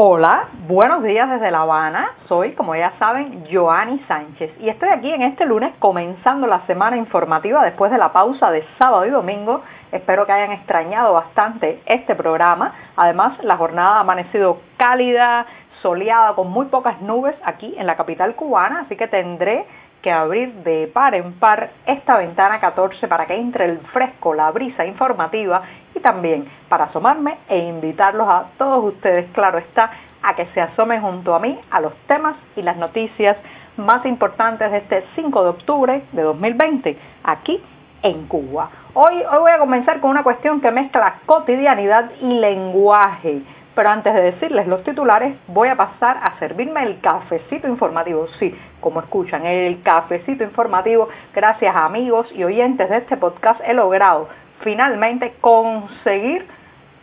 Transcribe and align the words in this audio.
Hola, 0.00 0.50
buenos 0.68 1.02
días 1.02 1.28
desde 1.28 1.50
La 1.50 1.62
Habana. 1.62 2.12
Soy, 2.28 2.52
como 2.52 2.76
ya 2.76 2.92
saben, 3.00 3.44
Joanny 3.50 3.98
Sánchez 4.06 4.52
y 4.60 4.68
estoy 4.68 4.90
aquí 4.90 5.12
en 5.12 5.22
este 5.22 5.44
lunes 5.44 5.74
comenzando 5.80 6.46
la 6.46 6.64
semana 6.68 6.96
informativa 6.96 7.64
después 7.64 7.90
de 7.90 7.98
la 7.98 8.12
pausa 8.12 8.52
de 8.52 8.64
sábado 8.78 9.06
y 9.06 9.10
domingo. 9.10 9.60
Espero 9.90 10.24
que 10.24 10.30
hayan 10.30 10.52
extrañado 10.52 11.14
bastante 11.14 11.82
este 11.84 12.14
programa. 12.14 12.74
Además, 12.94 13.42
la 13.42 13.56
jornada 13.56 13.96
ha 13.96 14.00
amanecido 14.02 14.60
cálida, 14.76 15.46
soleada, 15.82 16.36
con 16.36 16.48
muy 16.48 16.66
pocas 16.66 17.00
nubes 17.00 17.34
aquí 17.44 17.74
en 17.76 17.88
la 17.88 17.96
capital 17.96 18.36
cubana, 18.36 18.82
así 18.82 18.94
que 18.94 19.08
tendré 19.08 19.66
que 20.02 20.10
abrir 20.12 20.52
de 20.64 20.90
par 20.92 21.14
en 21.14 21.32
par 21.34 21.70
esta 21.86 22.18
ventana 22.18 22.60
14 22.60 23.08
para 23.08 23.26
que 23.26 23.34
entre 23.34 23.64
el 23.64 23.78
fresco, 23.92 24.34
la 24.34 24.50
brisa 24.50 24.84
informativa 24.84 25.62
y 25.94 26.00
también 26.00 26.48
para 26.68 26.84
asomarme 26.84 27.38
e 27.48 27.58
invitarlos 27.58 28.28
a 28.28 28.46
todos 28.58 28.94
ustedes, 28.94 29.30
claro 29.32 29.58
está, 29.58 29.90
a 30.22 30.34
que 30.34 30.46
se 30.46 30.60
asomen 30.60 31.00
junto 31.00 31.34
a 31.34 31.40
mí 31.40 31.58
a 31.70 31.80
los 31.80 31.94
temas 32.06 32.36
y 32.56 32.62
las 32.62 32.76
noticias 32.76 33.36
más 33.76 34.04
importantes 34.06 34.70
de 34.70 34.78
este 34.78 35.04
5 35.14 35.42
de 35.42 35.48
octubre 35.50 36.02
de 36.12 36.22
2020 36.22 36.98
aquí 37.24 37.62
en 38.02 38.26
Cuba. 38.26 38.70
Hoy, 38.94 39.14
hoy 39.14 39.38
voy 39.38 39.52
a 39.52 39.58
comenzar 39.58 40.00
con 40.00 40.10
una 40.10 40.22
cuestión 40.22 40.60
que 40.60 40.70
mezcla 40.70 41.20
cotidianidad 41.26 42.10
y 42.20 42.26
lenguaje 42.26 43.42
pero 43.78 43.90
antes 43.90 44.12
de 44.12 44.22
decirles 44.22 44.66
los 44.66 44.82
titulares, 44.82 45.36
voy 45.46 45.68
a 45.68 45.76
pasar 45.76 46.18
a 46.20 46.36
servirme 46.40 46.82
el 46.82 47.00
cafecito 47.00 47.68
informativo. 47.68 48.26
Sí, 48.40 48.52
como 48.80 48.98
escuchan, 48.98 49.46
el 49.46 49.84
cafecito 49.84 50.42
informativo, 50.42 51.08
gracias 51.32 51.76
a 51.76 51.84
amigos 51.84 52.26
y 52.34 52.42
oyentes 52.42 52.90
de 52.90 52.96
este 52.96 53.16
podcast, 53.16 53.60
he 53.64 53.74
logrado 53.74 54.28
finalmente 54.62 55.34
conseguir 55.40 56.44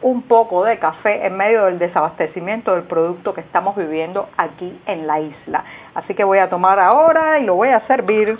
un 0.01 0.23
poco 0.23 0.65
de 0.65 0.77
café 0.77 1.25
en 1.25 1.37
medio 1.37 1.63
del 1.63 1.79
desabastecimiento 1.79 2.73
del 2.73 2.83
producto 2.83 3.33
que 3.33 3.39
estamos 3.39 3.77
viviendo 3.77 4.27
aquí 4.35 4.77
en 4.85 5.07
la 5.07 5.21
isla. 5.21 5.63
Así 5.93 6.13
que 6.13 6.25
voy 6.25 6.39
a 6.39 6.49
tomar 6.49 6.77
ahora 6.77 7.39
y 7.39 7.45
lo 7.45 7.55
voy 7.55 7.69
a 7.69 7.87
servir 7.87 8.37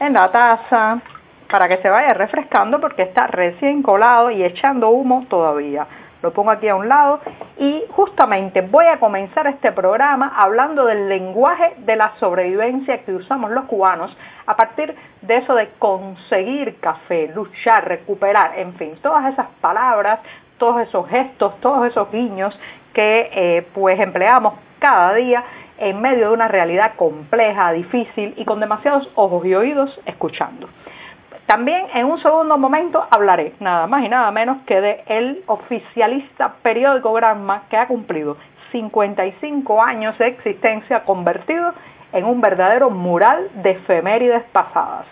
en 0.00 0.14
la 0.14 0.32
taza 0.32 1.02
para 1.50 1.68
que 1.68 1.76
se 1.76 1.90
vaya 1.90 2.14
refrescando 2.14 2.80
porque 2.80 3.02
está 3.02 3.26
recién 3.26 3.82
colado 3.82 4.30
y 4.30 4.42
echando 4.42 4.88
humo 4.88 5.26
todavía 5.28 5.86
lo 6.22 6.32
pongo 6.32 6.50
aquí 6.50 6.68
a 6.68 6.74
un 6.74 6.88
lado 6.88 7.20
y 7.58 7.84
justamente 7.90 8.60
voy 8.60 8.86
a 8.86 8.98
comenzar 8.98 9.46
este 9.46 9.72
programa 9.72 10.32
hablando 10.36 10.84
del 10.84 11.08
lenguaje 11.08 11.74
de 11.78 11.96
la 11.96 12.12
sobrevivencia 12.18 13.04
que 13.04 13.12
usamos 13.12 13.50
los 13.50 13.64
cubanos 13.64 14.16
a 14.46 14.56
partir 14.56 14.94
de 15.22 15.36
eso 15.36 15.54
de 15.54 15.68
conseguir 15.78 16.80
café, 16.80 17.30
luchar, 17.34 17.86
recuperar, 17.86 18.58
en 18.58 18.74
fin, 18.74 18.98
todas 19.02 19.32
esas 19.32 19.46
palabras, 19.60 20.20
todos 20.58 20.80
esos 20.82 21.08
gestos, 21.08 21.60
todos 21.60 21.86
esos 21.86 22.10
guiños 22.10 22.58
que 22.92 23.30
eh, 23.32 23.66
pues 23.74 24.00
empleamos 24.00 24.54
cada 24.78 25.14
día 25.14 25.44
en 25.78 26.00
medio 26.00 26.28
de 26.28 26.34
una 26.34 26.48
realidad 26.48 26.94
compleja, 26.96 27.72
difícil 27.72 28.34
y 28.36 28.44
con 28.44 28.58
demasiados 28.60 29.08
ojos 29.14 29.46
y 29.46 29.54
oídos 29.54 30.00
escuchando. 30.06 30.68
También 31.48 31.86
en 31.94 32.04
un 32.04 32.20
segundo 32.20 32.58
momento 32.58 33.06
hablaré 33.08 33.54
nada 33.58 33.86
más 33.86 34.04
y 34.04 34.08
nada 34.10 34.30
menos 34.30 34.58
que 34.66 34.82
de 34.82 35.02
el 35.06 35.44
oficialista 35.46 36.56
periódico 36.60 37.14
Granma 37.14 37.62
que 37.70 37.78
ha 37.78 37.86
cumplido 37.86 38.36
55 38.70 39.82
años 39.82 40.18
de 40.18 40.26
existencia 40.26 41.04
convertido 41.04 41.72
en 42.12 42.26
un 42.26 42.42
verdadero 42.42 42.90
mural 42.90 43.48
de 43.62 43.70
efemérides 43.70 44.42
pasadas. 44.52 45.06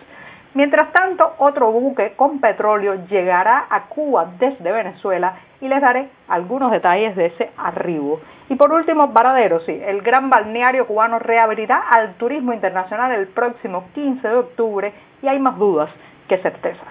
Mientras 0.52 0.92
tanto, 0.92 1.32
otro 1.38 1.72
buque 1.72 2.12
con 2.16 2.38
petróleo 2.38 3.06
llegará 3.06 3.64
a 3.70 3.84
Cuba 3.84 4.26
desde 4.38 4.72
Venezuela 4.72 5.36
y 5.62 5.68
les 5.68 5.80
daré 5.80 6.10
algunos 6.28 6.70
detalles 6.70 7.16
de 7.16 7.26
ese 7.26 7.50
arribo. 7.56 8.20
Y 8.50 8.56
por 8.56 8.74
último, 8.74 9.08
Varadero, 9.08 9.60
sí, 9.60 9.80
el 9.86 10.02
gran 10.02 10.28
balneario 10.28 10.86
cubano 10.86 11.18
reabrirá 11.18 11.78
al 11.90 12.16
turismo 12.16 12.52
internacional 12.52 13.10
el 13.12 13.28
próximo 13.28 13.86
15 13.94 14.28
de 14.28 14.36
octubre 14.36 14.92
y 15.22 15.28
hay 15.28 15.38
más 15.38 15.56
dudas 15.56 15.88
qué 16.28 16.38
certezas. 16.38 16.88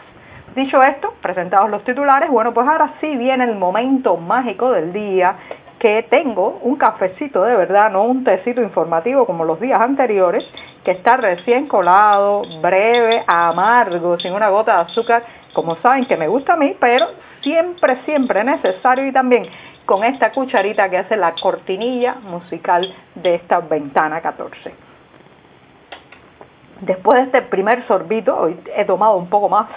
Dicho 0.56 0.81
esto, 0.81 1.13
presentados 1.22 1.69
los 1.69 1.84
titulares, 1.84 2.29
bueno, 2.29 2.53
pues 2.53 2.68
ahora 2.68 2.94
sí 3.01 3.16
viene 3.18 3.44
el 3.44 3.56
momento 3.56 4.16
mágico 4.16 4.72
del 4.72 4.94
día 4.94 5.35
que 5.79 6.03
tengo 6.09 6.59
un 6.62 6.78
cafecito 6.78 7.44
de 7.44 7.56
verdad, 7.56 7.91
no 7.91 8.03
un 8.06 8.23
tecito 8.23 8.62
informativo 8.62 9.25
como 9.25 9.44
los 9.44 9.59
días 9.59 9.81
anteriores, 9.81 10.50
que 10.84 10.91
está 10.91 11.18
recién 11.18 11.68
colado, 11.68 12.44
breve, 12.62 13.23
amargo, 13.28 14.18
sin 14.19 14.34
una 14.34 14.50
gota 14.50 14.75
de 14.75 14.81
azúcar, 14.84 15.23
como 15.53 15.75
saben 15.75 16.06
que 16.06 16.16
me 16.16 16.28
gusta 16.28 16.53
a 16.53 16.56
mí, 16.56 16.75
pero 16.79 17.07
siempre, 17.41 17.97
siempre 18.06 18.44
necesario 18.44 19.06
y 19.07 19.12
también 19.12 19.44
con 19.85 20.03
esta 20.03 20.31
cucharita 20.31 20.90
que 20.90 20.97
hace 20.97 21.17
la 21.17 21.34
cortinilla 21.34 22.16
musical 22.16 22.91
de 23.16 23.35
esta 23.35 23.59
ventana 23.59 24.22
14. 24.22 24.84
Después 26.81 27.18
de 27.18 27.24
este 27.25 27.41
primer 27.41 27.88
sorbito, 27.88 28.38
hoy 28.38 28.59
he 28.75 28.86
tomado 28.86 29.16
un 29.16 29.30
poco 29.30 29.47
más 29.47 29.68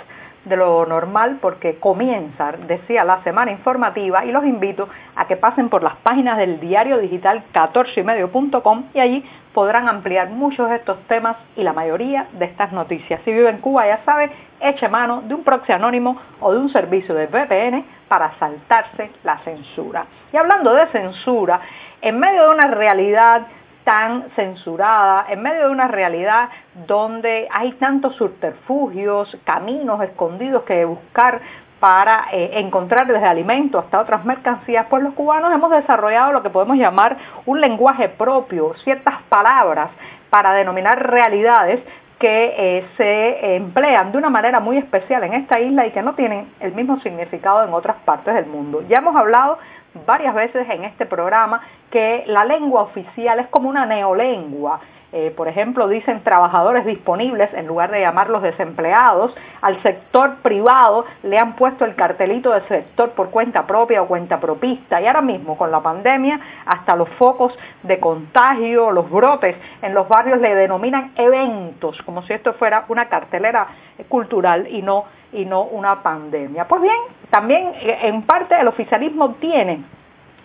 de 0.45 0.57
lo 0.57 0.87
normal 0.87 1.39
porque 1.41 1.79
comienza, 1.79 2.53
decía, 2.67 3.05
la 3.05 3.23
semana 3.23 3.53
informativa 3.53 4.25
y 4.25 4.33
los 4.33 4.45
invito 4.45 4.89
a 5.15 5.27
que 5.27 5.37
pasen 5.37 5.69
por 5.69 5.83
las 5.83 5.97
páginas 5.97 6.39
del 6.39 6.59
diario 6.59 6.99
digital 6.99 7.45
14ymedio.com 7.53 8.85
y 8.95 9.01
allí 9.01 9.25
podrán 9.53 9.89
ampliar 9.89 10.31
muchos 10.31 10.71
de 10.71 10.77
estos 10.77 10.99
temas 11.09 11.37
y 11.57 11.63
la 11.63 11.73
mayoría 11.73 12.27
de 12.33 12.47
estas 12.47 12.73
noticias. 12.73 13.21
Si 13.25 13.33
vive 13.33 13.51
en 13.51 13.59
Cuba, 13.59 13.87
ya 13.87 14.01
sabe, 14.05 14.31
eche 14.61 14.89
mano 14.89 15.23
de 15.23 15.35
un 15.35 15.45
proxy 15.45 15.73
anónimo 15.73 16.17
o 16.41 16.53
de 16.53 16.59
un 16.59 16.71
servicio 16.71 17.15
de 17.15 17.27
VPN 17.27 17.85
para 18.09 18.33
saltarse 18.39 19.11
la 19.25 19.39
censura. 19.39 20.07
Y 20.33 20.37
hablando 20.37 20.73
de 20.75 20.87
censura, 20.89 21.61
en 22.01 22.19
medio 22.19 22.45
de 22.45 22.51
una 22.51 22.69
realidad 22.69 23.47
tan 23.89 24.29
censurada, 24.37 25.25
en 25.31 25.41
medio 25.41 25.63
de 25.63 25.71
una 25.71 25.89
realidad 25.89 26.51
donde 26.87 27.49
hay 27.51 27.73
tantos 27.73 28.15
subterfugios, 28.17 29.35
caminos 29.45 30.03
escondidos 30.03 30.65
que 30.65 30.85
buscar 30.85 31.41
para 31.81 32.27
eh, 32.33 32.59
encontrar 32.59 33.07
desde 33.07 33.25
alimentos 33.25 33.83
hasta 33.83 33.99
otras 33.99 34.27
mercancías, 34.27 34.85
pues 34.91 35.03
los 35.03 35.15
cubanos 35.15 35.55
hemos 35.55 35.71
desarrollado 35.71 36.33
lo 36.33 36.43
que 36.43 36.51
podemos 36.51 36.77
llamar 36.77 37.17
un 37.47 37.63
lenguaje 37.63 38.11
propio, 38.11 38.75
ciertas 38.85 39.23
palabras 39.31 39.89
para 40.29 40.53
denominar 40.53 41.11
realidades 41.11 41.81
que 42.19 42.55
eh, 42.59 42.87
se 42.99 43.57
emplean 43.57 44.13
de 44.13 44.19
una 44.19 44.29
manera 44.29 44.61
muy 44.61 44.77
especial 44.77 45.25
en 45.25 45.33
esta 45.33 45.61
isla 45.61 45.87
y 45.87 45.93
que 45.93 46.03
no 46.03 46.15
tienen 46.15 46.53
el 46.61 46.75
mismo 46.75 47.01
significado 47.01 47.65
en 47.65 47.73
otras 47.73 47.97
partes 48.05 48.35
del 48.35 48.49
mundo. 48.49 48.83
Ya 48.87 48.99
hemos 48.99 49.17
hablado 49.17 49.59
varias 50.07 50.35
veces 50.35 50.69
en 50.71 50.85
este 50.85 51.07
programa 51.07 51.61
que 51.91 52.25
la 52.27 52.45
lengua 52.45 52.83
oficial 52.83 53.39
es 53.41 53.49
como 53.49 53.69
una 53.69 53.87
neolengua. 53.87 54.81
Eh, 55.11 55.33
por 55.35 55.49
ejemplo, 55.49 55.89
dicen 55.89 56.23
trabajadores 56.23 56.85
disponibles 56.85 57.53
en 57.55 57.67
lugar 57.67 57.91
de 57.91 58.01
llamarlos 58.01 58.43
desempleados. 58.43 59.35
Al 59.63 59.83
sector 59.83 60.37
privado 60.43 61.07
le 61.23 61.39
han 61.39 61.57
puesto 61.57 61.87
el 61.87 61.95
cartelito 61.95 62.53
de 62.53 62.61
sector 62.69 63.11
por 63.13 63.31
cuenta 63.31 63.67
propia 63.67 64.03
o 64.03 64.07
cuenta 64.07 64.39
propista. 64.39 65.01
Y 65.01 65.07
ahora 65.07 65.23
mismo, 65.23 65.57
con 65.57 65.71
la 65.71 65.81
pandemia, 65.81 66.39
hasta 66.67 66.95
los 66.95 67.09
focos 67.11 67.57
de 67.85 67.99
contagio, 67.99 68.91
los 68.91 69.11
brotes 69.11 69.57
en 69.81 69.95
los 69.95 70.07
barrios 70.09 70.41
le 70.41 70.55
denominan 70.55 71.13
eventos, 71.17 72.03
como 72.03 72.23
si 72.23 72.35
esto 72.35 72.53
fuera 72.55 72.85
una 72.89 73.09
cartelera 73.09 73.67
cultural 74.09 74.69
y 74.69 74.83
no, 74.83 75.05
y 75.33 75.47
no 75.47 75.63
una 75.63 76.03
pandemia. 76.03 76.69
Pues 76.69 76.83
bien, 76.83 76.97
también 77.31 77.73
eh, 77.81 77.99
en 78.03 78.23
parte 78.23 78.61
el 78.61 78.69
oficialismo 78.69 79.37
tiene 79.41 79.85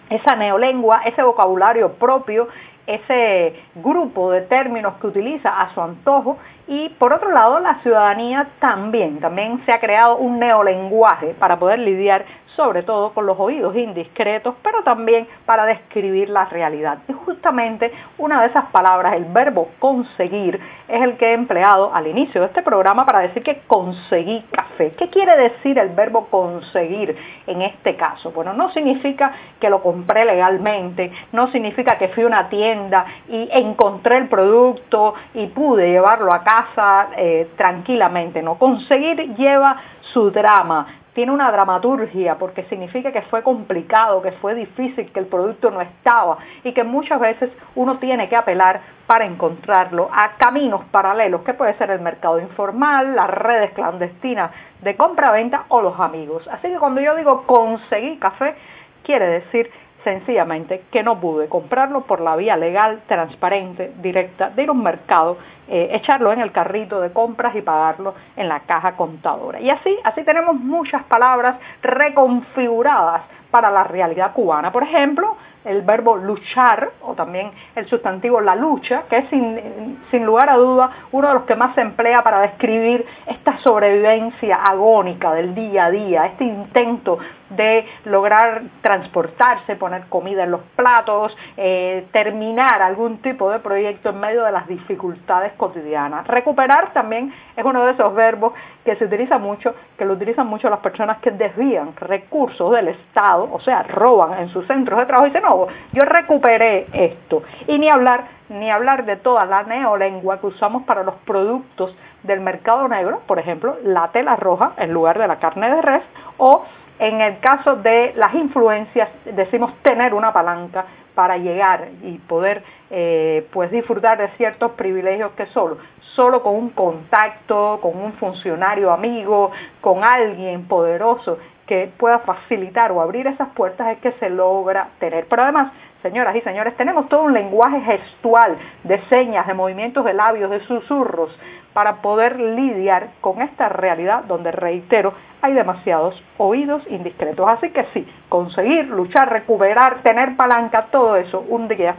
esa 0.09 0.35
neolengua, 0.35 1.01
ese 1.05 1.23
vocabulario 1.23 1.93
propio, 1.93 2.47
ese 2.87 3.55
grupo 3.75 4.31
de 4.31 4.41
términos 4.41 4.95
que 4.99 5.07
utiliza 5.07 5.61
a 5.61 5.73
su 5.73 5.81
antojo 5.81 6.37
y 6.67 6.89
por 6.89 7.13
otro 7.13 7.31
lado 7.31 7.59
la 7.59 7.81
ciudadanía 7.81 8.47
también, 8.59 9.19
también 9.19 9.63
se 9.65 9.71
ha 9.71 9.79
creado 9.79 10.17
un 10.17 10.39
neolenguaje 10.39 11.35
para 11.39 11.59
poder 11.59 11.79
lidiar 11.79 12.25
sobre 12.55 12.83
todo 12.83 13.13
con 13.13 13.25
los 13.25 13.39
oídos 13.39 13.75
indiscretos, 13.75 14.55
pero 14.61 14.83
también 14.83 15.27
para 15.45 15.65
describir 15.65 16.29
la 16.29 16.45
realidad. 16.45 16.99
Y 17.07 17.13
justamente 17.13 17.91
una 18.17 18.41
de 18.41 18.47
esas 18.47 18.65
palabras, 18.65 19.15
el 19.15 19.25
verbo 19.25 19.69
conseguir, 19.79 20.59
es 20.87 21.01
el 21.01 21.17
que 21.17 21.31
he 21.31 21.33
empleado 21.33 21.93
al 21.93 22.07
inicio 22.07 22.41
de 22.41 22.47
este 22.47 22.61
programa 22.61 23.05
para 23.05 23.19
decir 23.19 23.43
que 23.43 23.61
conseguí 23.67 24.45
café. 24.51 24.91
¿Qué 24.91 25.09
quiere 25.09 25.35
decir 25.37 25.79
el 25.79 25.89
verbo 25.89 26.27
conseguir 26.27 27.15
en 27.47 27.61
este 27.61 27.95
caso? 27.95 28.31
Bueno, 28.31 28.53
no 28.53 28.71
significa 28.71 29.33
que 29.59 29.69
lo 29.69 29.81
compré 29.81 30.25
legalmente, 30.25 31.11
no 31.31 31.47
significa 31.51 31.97
que 31.97 32.09
fui 32.09 32.23
a 32.23 32.27
una 32.27 32.49
tienda 32.49 33.05
y 33.29 33.49
encontré 33.51 34.17
el 34.17 34.27
producto 34.27 35.15
y 35.33 35.47
pude 35.47 35.89
llevarlo 35.89 36.31
a 36.33 36.43
casa 36.53 37.09
eh, 37.17 37.49
tranquilamente. 37.57 38.41
No, 38.41 38.57
conseguir 38.59 39.35
lleva 39.35 39.77
su 40.13 40.29
drama, 40.29 40.85
tiene 41.13 41.31
una 41.31 41.51
dramaturgia 41.51 42.37
porque 42.37 42.63
significa 42.63 43.11
que 43.11 43.21
fue 43.23 43.41
complicado, 43.41 44.21
que 44.21 44.33
fue 44.33 44.53
difícil, 44.53 45.11
que 45.11 45.19
el 45.19 45.27
producto 45.27 45.71
no 45.71 45.81
estaba 45.81 46.37
y 46.63 46.73
que 46.73 46.83
muchas 46.83 47.19
veces 47.19 47.49
uno 47.75 47.97
tiene 47.97 48.29
que 48.29 48.35
apelar 48.35 48.81
para 49.07 49.25
encontrarlo 49.25 50.09
a 50.11 50.33
caminos 50.37 50.83
paralelos, 50.91 51.41
que 51.41 51.53
puede 51.53 51.77
ser 51.77 51.89
el 51.89 52.01
mercado 52.01 52.39
informal, 52.39 53.15
las 53.15 53.29
redes 53.29 53.71
clandestinas 53.71 54.51
de 54.81 54.95
compra-venta 54.95 55.65
o 55.69 55.81
los 55.81 55.99
amigos. 55.99 56.47
Así 56.49 56.67
que 56.67 56.77
cuando 56.77 57.01
yo 57.01 57.15
digo 57.15 57.43
conseguir 57.47 58.19
café, 58.19 58.55
quiere 59.03 59.25
decir 59.25 59.71
sencillamente 60.03 60.83
que 60.91 61.03
no 61.03 61.19
pude 61.19 61.47
comprarlo 61.47 62.01
por 62.01 62.21
la 62.21 62.35
vía 62.35 62.57
legal, 62.57 63.01
transparente, 63.07 63.93
directa, 64.01 64.49
de 64.49 64.63
ir 64.63 64.69
a 64.69 64.71
un 64.71 64.83
mercado, 64.83 65.37
eh, 65.67 65.89
echarlo 65.93 66.31
en 66.31 66.41
el 66.41 66.51
carrito 66.51 66.99
de 67.01 67.11
compras 67.11 67.55
y 67.55 67.61
pagarlo 67.61 68.13
en 68.35 68.49
la 68.49 68.61
caja 68.61 68.95
contadora. 68.95 69.59
Y 69.59 69.69
así, 69.69 69.95
así 70.03 70.23
tenemos 70.23 70.55
muchas 70.55 71.03
palabras 71.03 71.57
reconfiguradas 71.81 73.23
para 73.49 73.69
la 73.71 73.83
realidad 73.83 74.33
cubana. 74.33 74.71
Por 74.71 74.83
ejemplo, 74.83 75.37
el 75.65 75.81
verbo 75.81 76.17
luchar 76.17 76.91
o 77.01 77.13
también 77.13 77.51
el 77.75 77.87
sustantivo 77.87 78.41
la 78.41 78.55
lucha, 78.55 79.03
que 79.09 79.17
es 79.17 79.29
sin, 79.29 80.25
lugar 80.25 80.49
a 80.49 80.57
duda 80.57 80.89
uno 81.11 81.27
de 81.27 81.33
los 81.33 81.43
que 81.43 81.55
más 81.55 81.75
se 81.75 81.81
emplea 81.81 82.23
para 82.23 82.41
describir 82.41 83.05
esta 83.25 83.57
sobrevivencia 83.59 84.55
agónica 84.55 85.33
del 85.33 85.53
día 85.53 85.85
a 85.85 85.91
día, 85.91 86.25
este 86.27 86.45
intento 86.45 87.19
de 87.49 87.85
lograr 88.05 88.63
transportarse, 88.81 89.75
poner 89.75 90.05
comida 90.07 90.43
en 90.43 90.51
los 90.51 90.61
platos, 90.75 91.35
eh, 91.57 92.07
terminar 92.11 92.81
algún 92.81 93.17
tipo 93.19 93.49
de 93.51 93.59
proyecto 93.59 94.09
en 94.09 94.19
medio 94.19 94.43
de 94.43 94.51
las 94.51 94.67
dificultades 94.67 95.53
cotidianas. 95.53 96.25
Recuperar 96.27 96.93
también 96.93 97.33
es 97.55 97.63
uno 97.63 97.85
de 97.85 97.91
esos 97.91 98.13
verbos 98.15 98.53
que 98.83 98.95
se 98.95 99.05
utiliza 99.05 99.37
mucho, 99.37 99.75
que 99.97 100.05
lo 100.05 100.13
utilizan 100.13 100.47
mucho 100.47 100.69
las 100.69 100.79
personas 100.79 101.19
que 101.19 101.31
desvían 101.31 101.95
recursos 101.95 102.71
del 102.71 102.89
Estado, 102.89 103.49
o 103.51 103.59
sea, 103.59 103.83
roban 103.83 104.39
en 104.39 104.49
sus 104.49 104.65
centros 104.67 104.99
de 104.99 105.05
trabajo 105.05 105.27
y 105.27 105.29
dicen, 105.29 105.43
no, 105.43 105.52
yo 105.91 106.05
recuperé 106.05 106.87
esto. 106.93 107.43
Y 107.67 107.79
ni 107.79 107.89
hablar, 107.89 108.25
ni 108.49 108.69
hablar 108.69 109.05
de 109.05 109.15
toda 109.17 109.45
la 109.45 109.63
neolengua 109.63 110.39
que 110.39 110.47
usamos 110.47 110.83
para 110.83 111.03
los 111.03 111.15
productos 111.25 111.95
del 112.23 112.39
mercado 112.39 112.87
negro, 112.87 113.21
por 113.27 113.39
ejemplo, 113.39 113.77
la 113.83 114.09
tela 114.09 114.35
roja 114.35 114.73
en 114.77 114.93
lugar 114.93 115.19
de 115.19 115.27
la 115.27 115.37
carne 115.37 115.69
de 115.69 115.81
res, 115.81 116.03
o 116.37 116.63
en 116.99 117.21
el 117.21 117.39
caso 117.39 117.75
de 117.77 118.13
las 118.15 118.33
influencias, 118.33 119.09
decimos 119.25 119.73
tener 119.81 120.13
una 120.13 120.31
palanca 120.31 120.85
para 121.15 121.37
llegar 121.37 121.89
y 122.01 122.17
poder 122.17 122.63
eh, 122.89 123.47
pues 123.51 123.69
disfrutar 123.71 124.17
de 124.17 124.29
ciertos 124.29 124.71
privilegios 124.71 125.31
que 125.33 125.45
solo 125.47 125.77
solo 126.15 126.43
con 126.43 126.55
un 126.55 126.69
contacto, 126.69 127.79
con 127.81 127.97
un 127.97 128.13
funcionario 128.13 128.91
amigo, 128.91 129.51
con 129.81 130.03
alguien 130.03 130.67
poderoso 130.67 131.37
que 131.67 131.91
pueda 131.97 132.19
facilitar 132.19 132.91
o 132.91 133.01
abrir 133.01 133.25
esas 133.27 133.49
puertas 133.49 133.87
es 133.93 133.97
que 133.99 134.11
se 134.13 134.29
logra 134.29 134.89
tener. 134.99 135.25
Pero 135.29 135.43
además, 135.43 135.71
señoras 136.01 136.35
y 136.35 136.41
señores, 136.41 136.75
tenemos 136.75 137.07
todo 137.07 137.23
un 137.23 137.33
lenguaje 137.33 137.79
gestual 137.81 138.57
de 138.83 138.99
señas, 139.05 139.47
de 139.47 139.53
movimientos 139.53 140.03
de 140.03 140.13
labios, 140.13 140.51
de 140.51 140.59
susurros, 140.61 141.37
para 141.73 142.01
poder 142.01 142.39
lidiar 142.39 143.09
con 143.21 143.41
esta 143.41 143.69
realidad 143.69 144.23
donde, 144.25 144.51
reitero, 144.51 145.13
hay 145.41 145.53
demasiados 145.53 146.21
oídos 146.37 146.83
indiscretos. 146.89 147.47
Así 147.47 147.69
que 147.71 147.85
sí, 147.93 148.07
conseguir, 148.29 148.87
luchar, 148.87 149.31
recuperar, 149.31 150.01
tener 150.03 150.35
palanca, 150.35 150.87
todo 150.91 151.15
eso 151.15 151.43
un 151.49 151.67
día 151.67 151.95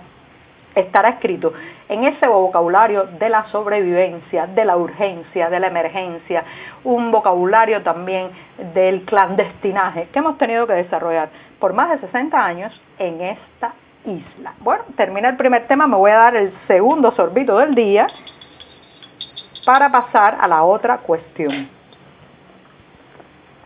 estará 0.74 1.10
escrito 1.10 1.52
en 1.88 2.04
ese 2.04 2.26
vocabulario 2.26 3.04
de 3.18 3.28
la 3.28 3.44
sobrevivencia, 3.50 4.46
de 4.46 4.64
la 4.64 4.76
urgencia, 4.76 5.48
de 5.48 5.60
la 5.60 5.68
emergencia, 5.68 6.44
un 6.82 7.10
vocabulario 7.10 7.82
también 7.82 8.30
del 8.74 9.04
clandestinaje 9.04 10.08
que 10.12 10.18
hemos 10.18 10.38
tenido 10.38 10.66
que 10.66 10.72
desarrollar 10.72 11.28
por 11.58 11.72
más 11.72 11.90
de 11.90 11.98
60 12.06 12.44
años 12.44 12.82
en 12.98 13.20
esta 13.20 13.74
isla. 14.04 14.54
Bueno, 14.60 14.84
termina 14.96 15.28
el 15.28 15.36
primer 15.36 15.66
tema, 15.66 15.86
me 15.86 15.96
voy 15.96 16.10
a 16.10 16.16
dar 16.16 16.36
el 16.36 16.52
segundo 16.66 17.12
sorbito 17.12 17.58
del 17.58 17.74
día 17.74 18.06
para 19.64 19.90
pasar 19.90 20.38
a 20.40 20.48
la 20.48 20.62
otra 20.62 20.98
cuestión. 20.98 21.68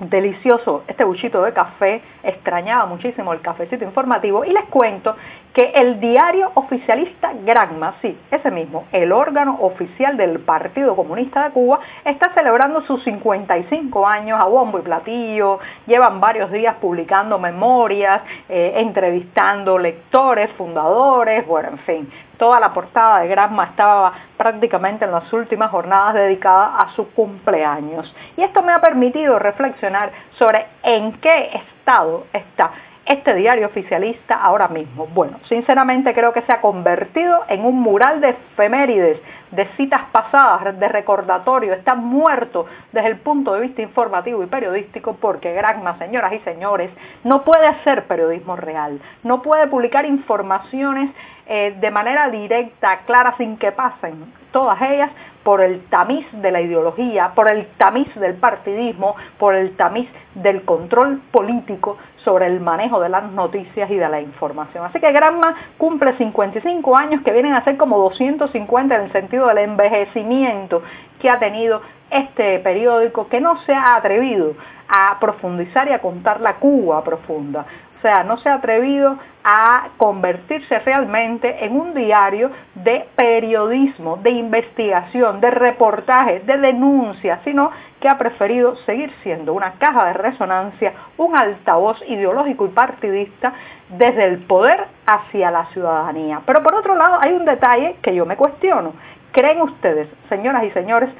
Delicioso 0.00 0.84
este 0.86 1.02
buchito 1.02 1.42
de 1.42 1.52
café, 1.52 2.02
extrañaba 2.22 2.86
muchísimo 2.86 3.32
el 3.32 3.40
cafecito 3.40 3.84
informativo. 3.84 4.44
Y 4.44 4.52
les 4.52 4.64
cuento 4.66 5.16
que 5.58 5.72
el 5.74 5.98
diario 5.98 6.52
oficialista 6.54 7.32
Granma, 7.44 7.96
sí, 8.00 8.16
ese 8.30 8.48
mismo, 8.48 8.84
el 8.92 9.10
órgano 9.10 9.56
oficial 9.60 10.16
del 10.16 10.38
Partido 10.38 10.94
Comunista 10.94 11.42
de 11.42 11.50
Cuba, 11.50 11.80
está 12.04 12.32
celebrando 12.32 12.82
sus 12.82 13.02
55 13.02 14.06
años 14.06 14.38
a 14.38 14.44
bombo 14.44 14.78
y 14.78 14.82
platillo, 14.82 15.58
llevan 15.88 16.20
varios 16.20 16.52
días 16.52 16.76
publicando 16.80 17.40
memorias, 17.40 18.22
eh, 18.48 18.74
entrevistando 18.76 19.78
lectores, 19.78 20.48
fundadores, 20.52 21.44
bueno, 21.44 21.70
en 21.70 21.78
fin, 21.78 22.12
toda 22.36 22.60
la 22.60 22.72
portada 22.72 23.18
de 23.22 23.26
Granma 23.26 23.64
estaba 23.64 24.12
prácticamente 24.36 25.06
en 25.06 25.10
las 25.10 25.32
últimas 25.32 25.72
jornadas 25.72 26.14
dedicadas 26.14 26.86
a 26.86 26.92
su 26.94 27.10
cumpleaños. 27.14 28.14
Y 28.36 28.42
esto 28.42 28.62
me 28.62 28.72
ha 28.72 28.80
permitido 28.80 29.40
reflexionar 29.40 30.12
sobre 30.38 30.66
en 30.84 31.14
qué 31.14 31.50
estado 31.52 32.28
está 32.32 32.70
este 33.08 33.34
diario 33.34 33.66
oficialista 33.66 34.34
ahora 34.34 34.68
mismo? 34.68 35.06
Bueno, 35.06 35.40
sinceramente 35.48 36.12
creo 36.14 36.32
que 36.32 36.42
se 36.42 36.52
ha 36.52 36.60
convertido 36.60 37.44
en 37.48 37.64
un 37.64 37.80
mural 37.80 38.20
de 38.20 38.30
efemérides, 38.30 39.18
de 39.50 39.66
citas 39.76 40.02
pasadas, 40.12 40.78
de 40.78 40.88
recordatorio, 40.88 41.72
está 41.72 41.94
muerto 41.94 42.66
desde 42.92 43.08
el 43.08 43.16
punto 43.16 43.54
de 43.54 43.60
vista 43.60 43.80
informativo 43.80 44.42
y 44.42 44.46
periodístico 44.46 45.16
porque 45.20 45.54
Granma, 45.54 45.96
señoras 45.98 46.34
y 46.34 46.40
señores, 46.40 46.90
no 47.24 47.44
puede 47.44 47.66
hacer 47.66 48.04
periodismo 48.04 48.56
real, 48.56 49.00
no 49.24 49.40
puede 49.40 49.66
publicar 49.68 50.04
informaciones 50.04 51.10
eh, 51.46 51.74
de 51.80 51.90
manera 51.90 52.28
directa, 52.28 52.98
clara, 53.06 53.34
sin 53.38 53.56
que 53.56 53.72
pasen 53.72 54.32
todas 54.52 54.80
ellas 54.82 55.10
por 55.48 55.62
el 55.62 55.80
tamiz 55.86 56.26
de 56.30 56.50
la 56.50 56.60
ideología, 56.60 57.32
por 57.34 57.48
el 57.48 57.68
tamiz 57.78 58.14
del 58.16 58.34
partidismo, 58.34 59.16
por 59.38 59.54
el 59.54 59.74
tamiz 59.78 60.06
del 60.34 60.62
control 60.66 61.22
político 61.32 61.96
sobre 62.16 62.48
el 62.48 62.60
manejo 62.60 63.00
de 63.00 63.08
las 63.08 63.32
noticias 63.32 63.90
y 63.90 63.96
de 63.96 64.10
la 64.10 64.20
información. 64.20 64.84
Así 64.84 65.00
que 65.00 65.10
Granma 65.10 65.54
cumple 65.78 66.18
55 66.18 66.94
años 66.94 67.22
que 67.22 67.32
vienen 67.32 67.54
a 67.54 67.64
ser 67.64 67.78
como 67.78 67.96
250 67.96 68.94
en 68.94 69.00
el 69.04 69.12
sentido 69.12 69.46
del 69.46 69.56
envejecimiento 69.56 70.82
que 71.18 71.30
ha 71.30 71.38
tenido 71.38 71.80
este 72.10 72.58
periódico 72.58 73.28
que 73.28 73.40
no 73.40 73.58
se 73.62 73.72
ha 73.72 73.96
atrevido 73.96 74.52
a 74.86 75.16
profundizar 75.18 75.88
y 75.88 75.92
a 75.92 76.00
contar 76.00 76.42
la 76.42 76.56
Cuba 76.56 77.02
profunda. 77.02 77.64
O 77.98 78.00
sea, 78.00 78.22
no 78.22 78.38
se 78.38 78.48
ha 78.48 78.54
atrevido 78.54 79.18
a 79.42 79.88
convertirse 79.96 80.78
realmente 80.80 81.64
en 81.64 81.74
un 81.74 81.94
diario 81.94 82.50
de 82.76 83.08
periodismo, 83.16 84.18
de 84.18 84.30
investigación, 84.30 85.40
de 85.40 85.50
reportaje, 85.50 86.40
de 86.40 86.58
denuncia, 86.58 87.40
sino 87.42 87.72
que 88.00 88.08
ha 88.08 88.16
preferido 88.16 88.76
seguir 88.86 89.12
siendo 89.24 89.52
una 89.52 89.72
caja 89.72 90.04
de 90.06 90.12
resonancia, 90.12 90.92
un 91.16 91.36
altavoz 91.36 92.00
ideológico 92.06 92.66
y 92.66 92.68
partidista 92.68 93.52
desde 93.88 94.26
el 94.26 94.38
poder 94.44 94.86
hacia 95.06 95.50
la 95.50 95.66
ciudadanía. 95.66 96.40
Pero 96.46 96.62
por 96.62 96.76
otro 96.76 96.94
lado 96.94 97.18
hay 97.20 97.32
un 97.32 97.44
detalle 97.44 97.96
que 98.00 98.14
yo 98.14 98.26
me 98.26 98.36
cuestiono. 98.36 98.92
¿Creen 99.32 99.60
ustedes, 99.60 100.08
señoras 100.28 100.62
y 100.62 100.70
señores, 100.70 101.10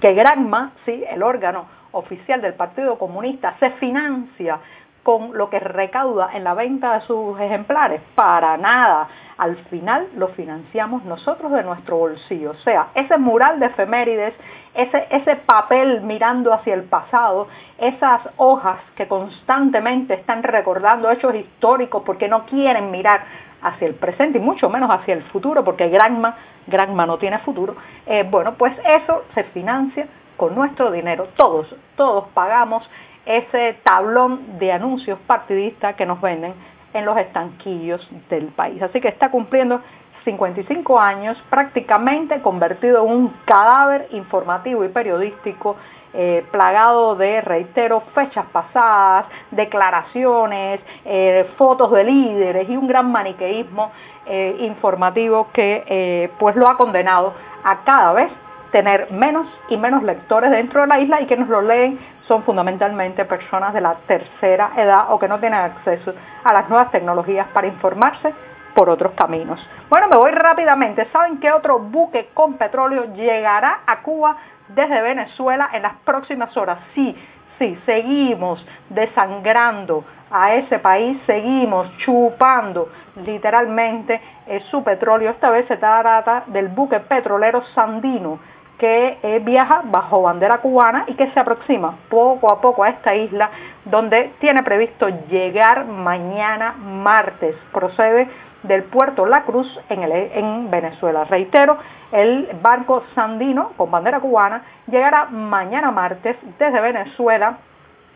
que 0.00 0.12
Granma, 0.12 0.72
sí, 0.84 1.04
el 1.08 1.22
órgano 1.22 1.64
oficial 1.92 2.42
del 2.42 2.52
Partido 2.52 2.98
Comunista, 2.98 3.54
se 3.58 3.70
financia 3.70 4.58
con 5.06 5.38
lo 5.38 5.48
que 5.50 5.60
recauda 5.60 6.30
en 6.34 6.42
la 6.42 6.54
venta 6.54 6.94
de 6.94 7.00
sus 7.02 7.38
ejemplares? 7.38 8.00
Para 8.16 8.56
nada. 8.56 9.06
Al 9.38 9.54
final 9.66 10.08
lo 10.16 10.26
financiamos 10.28 11.04
nosotros 11.04 11.52
de 11.52 11.62
nuestro 11.62 11.96
bolsillo. 11.96 12.50
O 12.50 12.56
sea, 12.64 12.88
ese 12.92 13.16
mural 13.16 13.60
de 13.60 13.66
efemérides, 13.66 14.34
ese, 14.74 15.06
ese 15.10 15.36
papel 15.36 16.00
mirando 16.00 16.52
hacia 16.52 16.74
el 16.74 16.82
pasado, 16.82 17.46
esas 17.78 18.20
hojas 18.36 18.80
que 18.96 19.06
constantemente 19.06 20.14
están 20.14 20.42
recordando 20.42 21.08
hechos 21.08 21.36
históricos 21.36 22.02
porque 22.04 22.26
no 22.26 22.44
quieren 22.46 22.90
mirar 22.90 23.20
hacia 23.62 23.86
el 23.86 23.94
presente 23.94 24.38
y 24.38 24.40
mucho 24.40 24.68
menos 24.68 24.90
hacia 24.90 25.14
el 25.14 25.22
futuro, 25.22 25.62
porque 25.62 25.88
Granma, 25.88 26.34
Granma 26.66 27.06
no 27.06 27.16
tiene 27.18 27.38
futuro, 27.38 27.76
eh, 28.06 28.26
bueno, 28.28 28.54
pues 28.54 28.76
eso 28.84 29.22
se 29.36 29.44
financia 29.44 30.08
con 30.36 30.56
nuestro 30.56 30.90
dinero. 30.90 31.28
Todos, 31.36 31.72
todos 31.96 32.26
pagamos 32.34 32.82
ese 33.26 33.76
tablón 33.82 34.58
de 34.58 34.72
anuncios 34.72 35.18
partidistas 35.26 35.96
que 35.96 36.06
nos 36.06 36.20
venden 36.20 36.54
en 36.94 37.04
los 37.04 37.18
estanquillos 37.18 38.08
del 38.30 38.46
país. 38.46 38.80
Así 38.82 39.00
que 39.00 39.08
está 39.08 39.30
cumpliendo 39.30 39.80
55 40.24 40.98
años, 40.98 41.36
prácticamente 41.50 42.40
convertido 42.40 43.04
en 43.04 43.12
un 43.12 43.28
cadáver 43.44 44.08
informativo 44.12 44.84
y 44.84 44.88
periodístico 44.88 45.76
eh, 46.18 46.44
plagado 46.50 47.14
de, 47.14 47.42
reitero, 47.42 48.00
fechas 48.14 48.46
pasadas, 48.46 49.26
declaraciones, 49.50 50.80
eh, 51.04 51.46
fotos 51.58 51.92
de 51.92 52.04
líderes 52.04 52.68
y 52.70 52.76
un 52.76 52.86
gran 52.86 53.12
maniqueísmo 53.12 53.92
eh, 54.24 54.56
informativo 54.60 55.48
que 55.52 56.30
pues 56.38 56.56
lo 56.56 56.68
ha 56.68 56.76
condenado 56.76 57.34
a 57.62 57.84
cada 57.84 58.12
vez 58.14 58.30
tener 58.72 59.10
menos 59.12 59.46
y 59.68 59.76
menos 59.76 60.02
lectores 60.02 60.50
dentro 60.50 60.80
de 60.80 60.86
la 60.86 61.00
isla 61.00 61.20
y 61.20 61.26
que 61.26 61.36
nos 61.36 61.48
lo 61.48 61.60
leen 61.60 61.98
son 62.28 62.42
fundamentalmente 62.42 63.24
personas 63.24 63.72
de 63.72 63.80
la 63.80 63.94
tercera 64.06 64.72
edad 64.76 65.06
o 65.10 65.18
que 65.18 65.28
no 65.28 65.38
tienen 65.38 65.60
acceso 65.60 66.12
a 66.44 66.52
las 66.52 66.68
nuevas 66.68 66.90
tecnologías 66.90 67.46
para 67.48 67.66
informarse 67.66 68.34
por 68.74 68.90
otros 68.90 69.12
caminos. 69.12 69.58
Bueno, 69.88 70.08
me 70.08 70.16
voy 70.16 70.32
rápidamente. 70.32 71.06
¿Saben 71.12 71.38
qué 71.38 71.50
otro 71.50 71.78
buque 71.78 72.28
con 72.34 72.54
petróleo 72.54 73.14
llegará 73.14 73.80
a 73.86 74.02
Cuba 74.02 74.36
desde 74.68 75.00
Venezuela 75.00 75.70
en 75.72 75.82
las 75.82 75.94
próximas 76.04 76.54
horas? 76.56 76.78
Sí, 76.94 77.16
sí, 77.58 77.78
seguimos 77.86 78.64
desangrando 78.90 80.04
a 80.30 80.54
ese 80.54 80.78
país, 80.78 81.18
seguimos 81.26 81.88
chupando 81.98 82.88
literalmente 83.24 84.20
eh, 84.46 84.60
su 84.70 84.84
petróleo. 84.84 85.30
Esta 85.30 85.50
vez 85.50 85.66
se 85.68 85.76
trata 85.76 86.44
del 86.48 86.68
buque 86.68 87.00
petrolero 87.00 87.62
Sandino 87.74 88.40
que 88.78 89.18
eh, 89.22 89.40
viaja 89.42 89.82
bajo 89.84 90.22
bandera 90.22 90.58
cubana 90.58 91.04
y 91.06 91.14
que 91.14 91.30
se 91.30 91.40
aproxima 91.40 91.96
poco 92.08 92.50
a 92.50 92.60
poco 92.60 92.84
a 92.84 92.90
esta 92.90 93.14
isla 93.14 93.50
donde 93.84 94.32
tiene 94.38 94.62
previsto 94.62 95.08
llegar 95.28 95.86
mañana 95.86 96.74
martes. 96.78 97.54
Procede 97.72 98.28
del 98.62 98.84
puerto 98.84 99.26
La 99.26 99.44
Cruz 99.44 99.80
en, 99.88 100.02
en 100.02 100.70
Venezuela. 100.70 101.24
Reitero, 101.24 101.78
el 102.12 102.48
barco 102.60 103.04
Sandino 103.14 103.70
con 103.76 103.90
bandera 103.90 104.20
cubana 104.20 104.62
llegará 104.86 105.26
mañana 105.26 105.90
martes 105.90 106.36
desde 106.58 106.80
Venezuela 106.80 107.58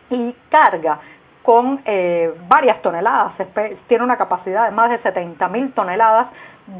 y 0.09 0.35
carga 0.49 0.99
con 1.43 1.81
eh, 1.85 2.33
varias 2.47 2.81
toneladas, 2.81 3.33
tiene 3.87 4.03
una 4.03 4.17
capacidad 4.17 4.65
de 4.65 4.71
más 4.71 4.91
de 4.91 4.99
70 4.99 5.47
mil 5.47 5.73
toneladas 5.73 6.27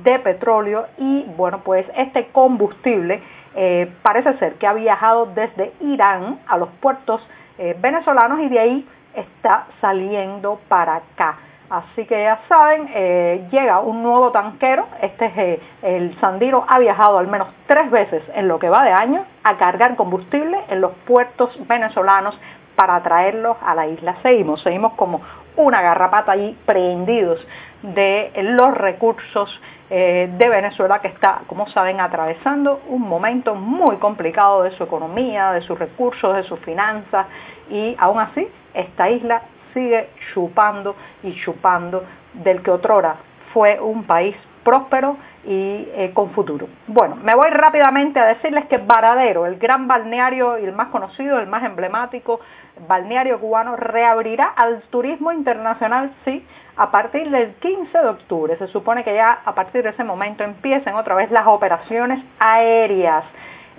de 0.04 0.20
petróleo 0.20 0.86
y 0.98 1.24
bueno 1.36 1.62
pues 1.64 1.86
este 1.98 2.28
combustible 2.28 3.24
eh, 3.56 3.92
parece 4.02 4.38
ser 4.38 4.56
que 4.56 4.68
ha 4.68 4.74
viajado 4.74 5.28
desde 5.28 5.74
Irán 5.82 6.40
a 6.48 6.58
los 6.58 6.70
puertos 6.82 7.22
eh, 7.58 7.76
venezolanos 7.80 8.40
y 8.40 8.50
de 8.50 8.60
ahí 8.60 8.88
está 9.14 9.66
saliendo 9.82 10.60
para 10.68 10.96
acá. 10.96 11.38
Así 11.70 12.06
que 12.06 12.24
ya 12.24 12.40
saben, 12.50 12.90
eh, 12.94 13.48
llega 13.50 13.80
un 13.80 14.04
nuevo 14.04 14.32
tanquero, 14.32 14.88
este 15.02 15.26
es 15.26 15.62
el 15.82 16.20
Sandiro, 16.20 16.66
ha 16.68 16.80
viajado 16.80 17.18
al 17.18 17.28
menos 17.28 17.48
tres 17.66 17.90
veces 17.90 18.24
en 18.36 18.50
lo 18.50 18.60
que 18.60 18.70
va 18.70 18.84
de 18.84 18.92
año 18.92 19.24
a 19.44 19.56
cargar 19.56 19.96
combustible 19.96 20.58
en 20.68 20.82
los 20.82 20.92
puertos 21.06 21.58
venezolanos 21.68 22.38
para 22.76 23.02
traerlos 23.04 23.58
a 23.66 23.74
la 23.74 23.88
isla. 23.88 24.18
Seguimos, 24.22 24.62
seguimos 24.64 24.94
como 24.94 25.22
una 25.56 25.82
garrapata 25.82 26.34
allí 26.34 26.58
prendidos 26.66 27.40
de 27.84 28.32
los 28.42 28.74
recursos 28.76 29.62
eh, 29.94 30.30
de 30.38 30.48
Venezuela 30.48 31.00
que 31.00 31.10
está, 31.10 31.42
como 31.48 31.68
saben, 31.68 32.00
atravesando 32.00 32.80
un 32.88 33.02
momento 33.02 33.56
muy 33.56 33.98
complicado 33.98 34.64
de 34.64 34.72
su 34.72 34.84
economía, 34.84 35.52
de 35.52 35.62
sus 35.64 35.78
recursos, 35.78 36.34
de 36.34 36.44
sus 36.44 36.58
finanzas 36.62 37.28
y 37.70 37.94
aún 38.00 38.20
así 38.20 38.48
esta 38.74 39.10
isla 39.10 39.42
sigue 39.74 40.08
chupando 40.34 40.96
y 41.24 41.36
chupando 41.42 42.06
del 42.34 42.64
que 42.64 42.72
otrora 42.72 43.18
fue 43.54 43.82
un 43.82 44.06
país 44.06 44.34
próspero 44.64 45.18
y 45.44 45.88
eh, 45.96 46.12
con 46.14 46.32
futuro. 46.32 46.68
Bueno, 46.88 47.16
me 47.16 47.36
voy 47.36 47.50
rápidamente 47.50 48.20
a 48.20 48.26
decirles 48.26 48.66
que 48.66 48.78
Varadero, 48.78 49.46
el 49.46 49.58
gran 49.58 49.88
balneario 49.88 50.60
y 50.60 50.66
el 50.66 50.74
más 50.74 50.90
conocido, 50.90 51.40
el 51.40 51.48
más 51.48 51.64
emblemático 51.64 52.40
balneario 52.88 53.40
cubano, 53.40 53.76
reabrirá 53.76 54.46
al 54.48 54.82
turismo 54.90 55.32
internacional, 55.32 56.12
sí, 56.26 56.46
a 56.78 56.92
partir 56.92 57.30
del 57.30 57.54
15 57.56 57.98
de 57.98 58.08
octubre. 58.08 58.58
Se 58.58 58.68
supone 58.68 59.04
que 59.04 59.14
ya 59.14 59.42
a 59.46 59.54
partir 59.54 59.84
de 59.84 59.90
ese 59.90 60.04
momento 60.04 60.44
empiecen 60.44 60.96
otra 60.96 61.16
vez 61.16 61.32
las 61.32 61.48
operaciones 61.48 62.24
aéreas 62.40 63.24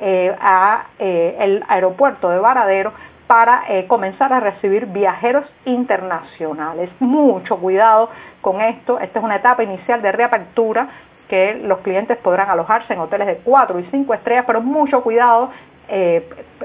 eh, 0.01 0.35
a 0.41 0.87
eh, 0.99 1.61
aeropuerto 1.69 2.29
de 2.29 2.39
Varadero 2.39 2.93
para 3.33 3.63
eh, 3.67 3.87
comenzar 3.87 4.31
a 4.31 4.41
recibir 4.41 4.85
viajeros 4.85 5.47
internacionales. 5.65 6.91
Mucho 7.01 7.57
cuidado 7.57 8.11
con 8.43 8.61
esto. 8.61 9.01
Esta 9.01 9.21
es 9.21 9.25
una 9.25 9.37
etapa 9.37 9.63
inicial 9.63 10.03
de 10.03 10.13
reapertura 10.13 10.87
que 11.31 11.55
los 11.55 11.79
clientes 11.79 12.19
podrán 12.19 12.51
alojarse 12.51 12.93
en 12.93 13.01
hoteles 13.01 13.27
de 13.27 13.37
4 13.37 13.81
y 13.81 13.85
5 13.91 14.13
estrellas, 14.13 14.45
pero 14.47 14.61
mucho 14.61 15.03
cuidado. 15.03 15.51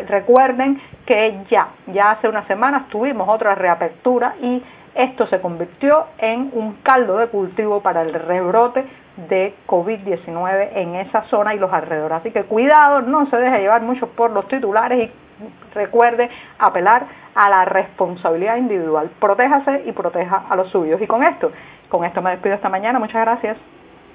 recuerden 0.09 0.81
que 1.05 1.39
ya, 1.49 1.69
ya 1.87 2.11
hace 2.11 2.27
unas 2.27 2.45
semanas 2.47 2.89
tuvimos 2.89 3.29
otra 3.29 3.55
reapertura 3.55 4.35
y 4.41 4.61
esto 4.93 5.25
se 5.27 5.39
convirtió 5.39 6.07
en 6.17 6.51
un 6.51 6.79
caldo 6.83 7.17
de 7.17 7.27
cultivo 7.27 7.79
para 7.79 8.01
el 8.01 8.13
rebrote 8.13 8.83
de 9.29 9.53
COVID-19 9.67 10.71
en 10.73 10.95
esa 10.95 11.21
zona 11.29 11.55
y 11.55 11.59
los 11.59 11.71
alrededores. 11.71 12.17
Así 12.17 12.31
que 12.31 12.43
cuidado, 12.43 13.03
no 13.03 13.25
se 13.29 13.37
deje 13.37 13.59
llevar 13.59 13.83
mucho 13.83 14.09
por 14.09 14.31
los 14.31 14.49
titulares 14.49 15.09
y 15.09 15.26
recuerde 15.73 16.29
apelar 16.59 17.05
a 17.35 17.49
la 17.49 17.65
responsabilidad 17.65 18.57
individual. 18.57 19.09
Protéjase 19.19 19.83
y 19.85 19.91
proteja 19.91 20.45
a 20.49 20.55
los 20.55 20.69
suyos. 20.69 21.01
Y 21.01 21.07
con 21.07 21.23
esto, 21.23 21.51
con 21.89 22.03
esto 22.05 22.21
me 22.21 22.31
despido 22.31 22.55
esta 22.55 22.69
mañana. 22.69 22.99
Muchas 22.99 23.21
gracias. 23.21 23.57